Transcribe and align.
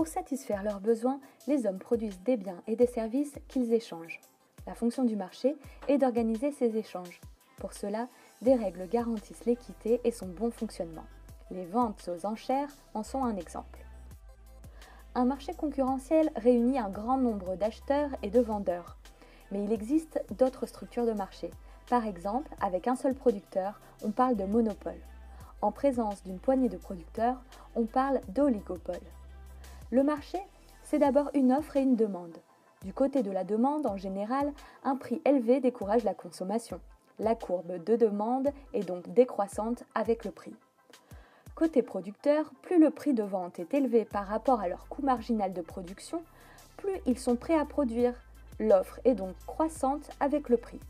Pour 0.00 0.08
satisfaire 0.08 0.62
leurs 0.62 0.80
besoins, 0.80 1.20
les 1.46 1.66
hommes 1.66 1.78
produisent 1.78 2.22
des 2.22 2.38
biens 2.38 2.62
et 2.66 2.74
des 2.74 2.86
services 2.86 3.34
qu'ils 3.48 3.74
échangent. 3.74 4.18
La 4.66 4.74
fonction 4.74 5.04
du 5.04 5.14
marché 5.14 5.58
est 5.88 5.98
d'organiser 5.98 6.52
ces 6.52 6.78
échanges. 6.78 7.20
Pour 7.58 7.74
cela, 7.74 8.08
des 8.40 8.54
règles 8.54 8.88
garantissent 8.88 9.44
l'équité 9.44 10.00
et 10.04 10.10
son 10.10 10.28
bon 10.28 10.50
fonctionnement. 10.50 11.04
Les 11.50 11.66
ventes 11.66 12.08
aux 12.08 12.24
enchères 12.24 12.74
en 12.94 13.02
sont 13.02 13.22
un 13.22 13.36
exemple. 13.36 13.84
Un 15.14 15.26
marché 15.26 15.52
concurrentiel 15.52 16.32
réunit 16.34 16.78
un 16.78 16.88
grand 16.88 17.18
nombre 17.18 17.56
d'acheteurs 17.56 18.08
et 18.22 18.30
de 18.30 18.40
vendeurs. 18.40 18.96
Mais 19.52 19.62
il 19.62 19.70
existe 19.70 20.24
d'autres 20.38 20.64
structures 20.64 21.04
de 21.04 21.12
marché. 21.12 21.50
Par 21.90 22.06
exemple, 22.06 22.50
avec 22.62 22.88
un 22.88 22.96
seul 22.96 23.14
producteur, 23.14 23.78
on 24.02 24.12
parle 24.12 24.36
de 24.36 24.44
monopole. 24.44 25.02
En 25.60 25.72
présence 25.72 26.24
d'une 26.24 26.38
poignée 26.38 26.70
de 26.70 26.78
producteurs, 26.78 27.42
on 27.76 27.84
parle 27.84 28.22
d'oligopole. 28.28 28.96
Le 29.92 30.04
marché, 30.04 30.38
c'est 30.84 31.00
d'abord 31.00 31.30
une 31.34 31.52
offre 31.52 31.76
et 31.76 31.82
une 31.82 31.96
demande. 31.96 32.36
Du 32.82 32.92
côté 32.92 33.24
de 33.24 33.30
la 33.32 33.42
demande, 33.42 33.86
en 33.86 33.96
général, 33.96 34.52
un 34.84 34.94
prix 34.94 35.20
élevé 35.24 35.58
décourage 35.58 36.04
la 36.04 36.14
consommation. 36.14 36.80
La 37.18 37.34
courbe 37.34 37.82
de 37.82 37.96
demande 37.96 38.50
est 38.72 38.86
donc 38.86 39.08
décroissante 39.12 39.82
avec 39.96 40.24
le 40.24 40.30
prix. 40.30 40.54
Côté 41.56 41.82
producteur, 41.82 42.52
plus 42.62 42.78
le 42.78 42.90
prix 42.90 43.14
de 43.14 43.24
vente 43.24 43.58
est 43.58 43.74
élevé 43.74 44.04
par 44.04 44.26
rapport 44.26 44.60
à 44.60 44.68
leur 44.68 44.86
coût 44.88 45.02
marginal 45.02 45.52
de 45.52 45.60
production, 45.60 46.22
plus 46.76 47.00
ils 47.04 47.18
sont 47.18 47.34
prêts 47.34 47.58
à 47.58 47.64
produire. 47.64 48.14
L'offre 48.60 49.00
est 49.04 49.14
donc 49.14 49.34
croissante 49.44 50.08
avec 50.20 50.48
le 50.48 50.56
prix. 50.56 50.80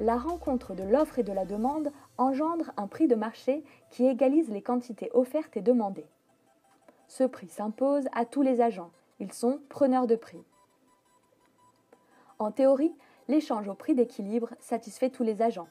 La 0.00 0.18
rencontre 0.18 0.74
de 0.74 0.82
l'offre 0.82 1.18
et 1.18 1.22
de 1.22 1.32
la 1.32 1.46
demande 1.46 1.90
engendre 2.18 2.72
un 2.76 2.88
prix 2.88 3.08
de 3.08 3.14
marché 3.14 3.64
qui 3.90 4.04
égalise 4.06 4.50
les 4.50 4.60
quantités 4.60 5.10
offertes 5.14 5.56
et 5.56 5.62
demandées. 5.62 6.06
Ce 7.08 7.24
prix 7.24 7.48
s'impose 7.48 8.06
à 8.12 8.24
tous 8.24 8.42
les 8.42 8.60
agents. 8.60 8.90
Ils 9.20 9.32
sont 9.32 9.60
preneurs 9.68 10.06
de 10.06 10.16
prix. 10.16 10.42
En 12.38 12.50
théorie, 12.50 12.94
l'échange 13.28 13.68
au 13.68 13.74
prix 13.74 13.94
d'équilibre 13.94 14.50
satisfait 14.60 15.10
tous 15.10 15.22
les 15.22 15.40
agents. 15.40 15.68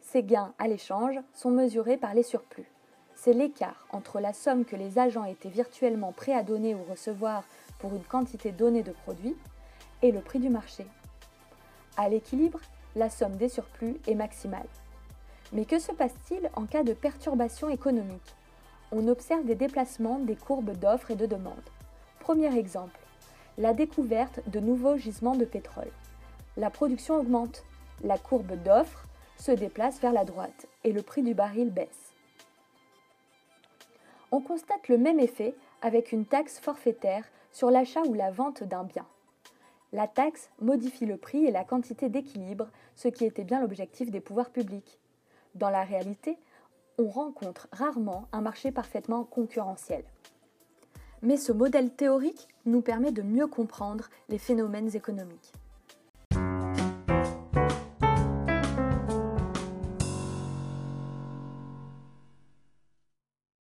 Ces 0.00 0.22
gains 0.22 0.54
à 0.58 0.68
l'échange 0.68 1.18
sont 1.34 1.50
mesurés 1.50 1.96
par 1.96 2.14
les 2.14 2.22
surplus. 2.22 2.70
C'est 3.14 3.32
l'écart 3.32 3.86
entre 3.90 4.20
la 4.20 4.32
somme 4.32 4.64
que 4.64 4.76
les 4.76 4.98
agents 4.98 5.24
étaient 5.24 5.48
virtuellement 5.48 6.12
prêts 6.12 6.34
à 6.34 6.42
donner 6.42 6.74
ou 6.74 6.82
recevoir 6.84 7.44
pour 7.78 7.94
une 7.94 8.04
quantité 8.04 8.52
donnée 8.52 8.82
de 8.82 8.92
produits 8.92 9.36
et 10.02 10.12
le 10.12 10.20
prix 10.20 10.38
du 10.38 10.48
marché. 10.48 10.86
À 11.96 12.08
l'équilibre, 12.08 12.60
la 12.94 13.10
somme 13.10 13.36
des 13.36 13.48
surplus 13.48 13.96
est 14.06 14.14
maximale. 14.14 14.68
Mais 15.52 15.64
que 15.64 15.78
se 15.78 15.92
passe-t-il 15.92 16.50
en 16.54 16.66
cas 16.66 16.82
de 16.82 16.92
perturbation 16.92 17.68
économique? 17.68 18.34
On 18.92 19.08
observe 19.08 19.44
des 19.44 19.54
déplacements 19.54 20.18
des 20.18 20.36
courbes 20.36 20.76
d'offres 20.76 21.10
et 21.10 21.16
de 21.16 21.26
demande. 21.26 21.54
Premier 22.20 22.56
exemple, 22.56 22.98
la 23.58 23.72
découverte 23.72 24.40
de 24.48 24.60
nouveaux 24.60 24.96
gisements 24.96 25.36
de 25.36 25.44
pétrole. 25.44 25.90
La 26.56 26.70
production 26.70 27.16
augmente, 27.16 27.64
la 28.04 28.18
courbe 28.18 28.54
d'offres 28.62 29.06
se 29.38 29.52
déplace 29.52 30.00
vers 30.00 30.12
la 30.12 30.24
droite 30.24 30.66
et 30.84 30.92
le 30.92 31.02
prix 31.02 31.22
du 31.22 31.34
baril 31.34 31.70
baisse. 31.70 32.12
On 34.32 34.40
constate 34.40 34.88
le 34.88 34.98
même 34.98 35.20
effet 35.20 35.54
avec 35.82 36.12
une 36.12 36.26
taxe 36.26 36.58
forfaitaire 36.58 37.24
sur 37.52 37.70
l'achat 37.70 38.02
ou 38.02 38.14
la 38.14 38.30
vente 38.30 38.62
d'un 38.62 38.84
bien. 38.84 39.06
La 39.92 40.08
taxe 40.08 40.50
modifie 40.60 41.06
le 41.06 41.16
prix 41.16 41.46
et 41.46 41.50
la 41.50 41.64
quantité 41.64 42.08
d'équilibre, 42.08 42.68
ce 42.96 43.08
qui 43.08 43.24
était 43.24 43.44
bien 43.44 43.60
l'objectif 43.60 44.10
des 44.10 44.20
pouvoirs 44.20 44.50
publics. 44.50 44.98
Dans 45.54 45.70
la 45.70 45.84
réalité, 45.84 46.36
on 46.98 47.08
rencontre 47.08 47.68
rarement 47.72 48.28
un 48.32 48.40
marché 48.40 48.70
parfaitement 48.70 49.24
concurrentiel. 49.24 50.04
Mais 51.22 51.36
ce 51.36 51.52
modèle 51.52 51.90
théorique 51.90 52.48
nous 52.64 52.82
permet 52.82 53.12
de 53.12 53.22
mieux 53.22 53.46
comprendre 53.46 54.08
les 54.28 54.38
phénomènes 54.38 54.94
économiques. 54.94 55.52